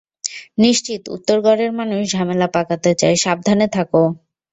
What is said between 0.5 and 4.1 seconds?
নিশ্চিত, উত্তরগড়ের মানুষ ঝামেলা পাকাতে চায়, সাবধানে থাকো।